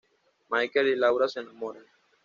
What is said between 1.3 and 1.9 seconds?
enamoran.